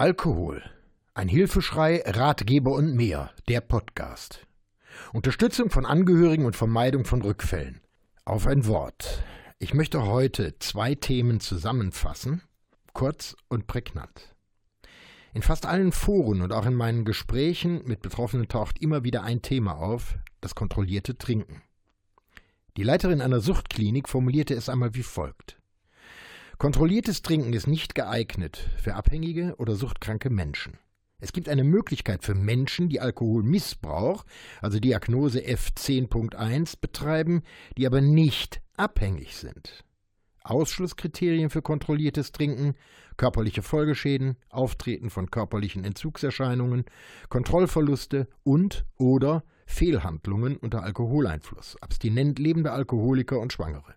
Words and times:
Alkohol. 0.00 0.62
Ein 1.12 1.28
Hilfeschrei, 1.28 2.02
Ratgeber 2.06 2.72
und 2.72 2.94
mehr. 2.94 3.32
Der 3.48 3.60
Podcast. 3.60 4.46
Unterstützung 5.12 5.68
von 5.68 5.84
Angehörigen 5.84 6.46
und 6.46 6.56
Vermeidung 6.56 7.04
von 7.04 7.20
Rückfällen. 7.20 7.82
Auf 8.24 8.46
ein 8.46 8.66
Wort. 8.66 9.22
Ich 9.58 9.74
möchte 9.74 10.06
heute 10.06 10.58
zwei 10.58 10.94
Themen 10.94 11.38
zusammenfassen, 11.38 12.40
kurz 12.94 13.36
und 13.48 13.66
prägnant. 13.66 14.34
In 15.34 15.42
fast 15.42 15.66
allen 15.66 15.92
Foren 15.92 16.40
und 16.40 16.54
auch 16.54 16.64
in 16.64 16.76
meinen 16.76 17.04
Gesprächen 17.04 17.82
mit 17.84 18.00
Betroffenen 18.00 18.48
taucht 18.48 18.80
immer 18.80 19.04
wieder 19.04 19.22
ein 19.22 19.42
Thema 19.42 19.72
auf, 19.72 20.14
das 20.40 20.54
kontrollierte 20.54 21.18
Trinken. 21.18 21.60
Die 22.78 22.84
Leiterin 22.84 23.20
einer 23.20 23.40
Suchtklinik 23.40 24.08
formulierte 24.08 24.54
es 24.54 24.70
einmal 24.70 24.94
wie 24.94 25.02
folgt. 25.02 25.59
Kontrolliertes 26.60 27.22
Trinken 27.22 27.54
ist 27.54 27.66
nicht 27.66 27.94
geeignet 27.94 28.68
für 28.76 28.94
abhängige 28.94 29.54
oder 29.56 29.76
suchtkranke 29.76 30.28
Menschen. 30.28 30.76
Es 31.18 31.32
gibt 31.32 31.48
eine 31.48 31.64
Möglichkeit 31.64 32.22
für 32.22 32.34
Menschen, 32.34 32.90
die 32.90 33.00
Alkoholmissbrauch, 33.00 34.26
also 34.60 34.78
Diagnose 34.78 35.40
F10.1, 35.40 36.74
betreiben, 36.78 37.44
die 37.78 37.86
aber 37.86 38.02
nicht 38.02 38.60
abhängig 38.76 39.38
sind. 39.38 39.86
Ausschlusskriterien 40.44 41.48
für 41.48 41.62
kontrolliertes 41.62 42.30
Trinken, 42.30 42.74
körperliche 43.16 43.62
Folgeschäden, 43.62 44.36
Auftreten 44.50 45.08
von 45.08 45.30
körperlichen 45.30 45.82
Entzugserscheinungen, 45.82 46.84
Kontrollverluste 47.30 48.28
und 48.42 48.84
oder 48.98 49.44
Fehlhandlungen 49.64 50.58
unter 50.58 50.82
Alkoholeinfluss, 50.82 51.78
abstinent 51.80 52.38
lebende 52.38 52.72
Alkoholiker 52.72 53.40
und 53.40 53.50
Schwangere. 53.50 53.94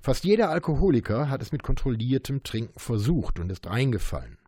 Fast 0.00 0.24
jeder 0.24 0.50
Alkoholiker 0.50 1.28
hat 1.28 1.42
es 1.42 1.52
mit 1.52 1.62
kontrolliertem 1.62 2.42
Trinken 2.42 2.78
versucht 2.78 3.38
und 3.38 3.50
ist 3.50 3.66
reingefallen. 3.66 4.38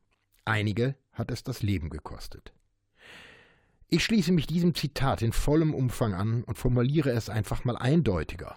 Einige 0.44 0.96
hat 1.12 1.30
es 1.30 1.42
das 1.42 1.62
Leben 1.62 1.90
gekostet. 1.90 2.52
Ich 3.88 4.04
schließe 4.04 4.30
mich 4.30 4.46
diesem 4.46 4.74
Zitat 4.74 5.20
in 5.20 5.32
vollem 5.32 5.74
Umfang 5.74 6.14
an 6.14 6.44
und 6.44 6.58
formuliere 6.58 7.10
es 7.10 7.28
einfach 7.28 7.64
mal 7.64 7.76
eindeutiger. 7.76 8.56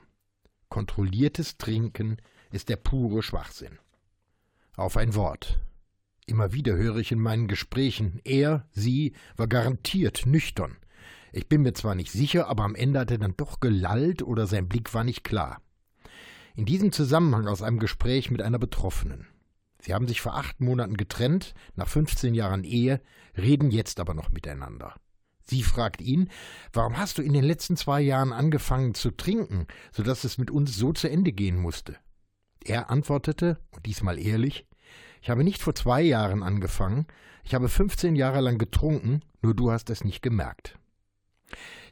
Kontrolliertes 0.69 1.57
Trinken 1.57 2.17
ist 2.51 2.69
der 2.69 2.75
pure 2.75 3.23
Schwachsinn. 3.23 3.79
Auf 4.75 4.95
ein 4.95 5.15
Wort. 5.15 5.59
Immer 6.25 6.53
wieder 6.53 6.75
höre 6.75 6.97
ich 6.97 7.11
in 7.11 7.19
meinen 7.19 7.47
Gesprächen, 7.47 8.21
er, 8.23 8.67
sie 8.71 9.13
war 9.35 9.47
garantiert 9.47 10.25
nüchtern. 10.25 10.77
Ich 11.31 11.49
bin 11.49 11.63
mir 11.63 11.73
zwar 11.73 11.95
nicht 11.95 12.11
sicher, 12.11 12.47
aber 12.47 12.63
am 12.63 12.75
Ende 12.75 12.99
hat 12.99 13.11
er 13.11 13.17
dann 13.17 13.35
doch 13.35 13.59
gelallt 13.59 14.21
oder 14.21 14.45
sein 14.45 14.69
Blick 14.69 14.93
war 14.93 15.03
nicht 15.03 15.23
klar. 15.23 15.61
In 16.55 16.65
diesem 16.65 16.91
Zusammenhang 16.91 17.47
aus 17.47 17.63
einem 17.63 17.79
Gespräch 17.79 18.29
mit 18.29 18.41
einer 18.41 18.59
Betroffenen. 18.59 19.27
Sie 19.79 19.93
haben 19.93 20.07
sich 20.07 20.21
vor 20.21 20.35
acht 20.35 20.61
Monaten 20.61 20.97
getrennt, 20.97 21.55
nach 21.75 21.87
15 21.87 22.35
Jahren 22.35 22.63
Ehe, 22.63 23.01
reden 23.35 23.71
jetzt 23.71 23.99
aber 23.99 24.13
noch 24.13 24.29
miteinander. 24.29 24.93
Sie 25.41 25.63
fragt 25.63 25.99
ihn, 25.99 26.29
warum 26.71 26.97
hast 26.97 27.17
du 27.17 27.23
in 27.23 27.33
den 27.33 27.43
letzten 27.43 27.75
zwei 27.75 28.01
Jahren 28.01 28.31
angefangen 28.31 28.93
zu 28.93 29.11
trinken, 29.11 29.65
so 29.91 30.03
dass 30.03 30.23
es 30.23 30.37
mit 30.37 30.51
uns 30.51 30.77
so 30.77 30.93
zu 30.93 31.09
Ende 31.09 31.33
gehen 31.33 31.57
musste? 31.57 31.97
Er 32.63 32.91
antwortete, 32.91 33.59
und 33.71 33.85
diesmal 33.87 34.19
ehrlich, 34.19 34.67
ich 35.21 35.31
habe 35.31 35.43
nicht 35.43 35.61
vor 35.61 35.73
zwei 35.73 36.03
Jahren 36.03 36.43
angefangen, 36.43 37.07
ich 37.43 37.55
habe 37.55 37.67
15 37.67 38.15
Jahre 38.15 38.41
lang 38.41 38.59
getrunken, 38.59 39.21
nur 39.41 39.55
du 39.55 39.71
hast 39.71 39.89
es 39.89 40.03
nicht 40.03 40.21
gemerkt. 40.21 40.77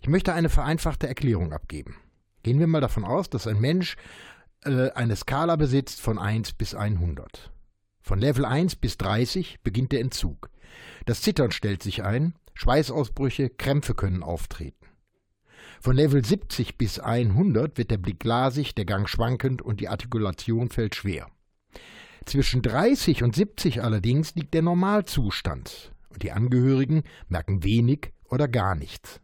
Ich 0.01 0.07
möchte 0.07 0.33
eine 0.33 0.49
vereinfachte 0.49 1.07
Erklärung 1.07 1.51
abgeben. 1.51 1.97
Gehen 2.43 2.59
wir 2.59 2.67
mal 2.67 2.81
davon 2.81 3.03
aus, 3.03 3.29
dass 3.29 3.47
ein 3.47 3.59
Mensch 3.59 3.97
äh, 4.63 4.91
eine 4.91 5.15
Skala 5.15 5.55
besitzt 5.55 6.01
von 6.01 6.19
1 6.19 6.53
bis 6.53 6.75
100. 6.75 7.51
Von 8.01 8.19
Level 8.19 8.45
1 8.45 8.75
bis 8.75 8.97
30 8.97 9.59
beginnt 9.63 9.91
der 9.91 10.01
Entzug. 10.01 10.49
Das 11.05 11.21
Zittern 11.21 11.51
stellt 11.51 11.83
sich 11.83 12.03
ein, 12.03 12.35
Schweißausbrüche, 12.53 13.49
Krämpfe 13.49 13.95
können 13.95 14.23
auftreten. 14.23 14.85
Von 15.79 15.95
Level 15.95 16.23
70 16.23 16.77
bis 16.77 16.99
100 16.99 17.77
wird 17.77 17.91
der 17.91 17.97
Blick 17.97 18.19
glasig, 18.19 18.75
der 18.75 18.85
Gang 18.85 19.09
schwankend 19.09 19.61
und 19.61 19.79
die 19.79 19.87
Artikulation 19.87 20.69
fällt 20.69 20.95
schwer. 20.95 21.27
Zwischen 22.25 22.61
30 22.61 23.23
und 23.23 23.35
70 23.35 23.83
allerdings 23.83 24.35
liegt 24.35 24.53
der 24.53 24.61
Normalzustand 24.61 25.91
und 26.09 26.21
die 26.21 26.31
Angehörigen 26.31 27.03
merken 27.29 27.63
wenig 27.63 28.11
oder 28.29 28.47
gar 28.47 28.75
nichts. 28.75 29.21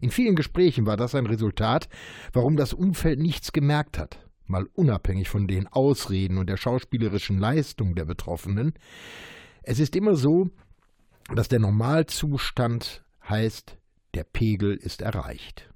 In 0.00 0.10
vielen 0.10 0.36
Gesprächen 0.36 0.84
war 0.84 0.98
das 0.98 1.14
ein 1.14 1.24
Resultat, 1.24 1.88
warum 2.34 2.56
das 2.56 2.74
Umfeld 2.74 3.18
nichts 3.18 3.52
gemerkt 3.52 3.98
hat 3.98 4.25
mal 4.48 4.66
unabhängig 4.74 5.28
von 5.28 5.46
den 5.46 5.66
Ausreden 5.66 6.38
und 6.38 6.48
der 6.48 6.56
schauspielerischen 6.56 7.38
Leistung 7.38 7.94
der 7.94 8.04
Betroffenen, 8.04 8.74
es 9.62 9.78
ist 9.78 9.96
immer 9.96 10.14
so, 10.14 10.50
dass 11.34 11.48
der 11.48 11.58
Normalzustand 11.58 13.04
heißt, 13.28 13.76
der 14.14 14.24
Pegel 14.24 14.76
ist 14.76 15.02
erreicht. 15.02 15.68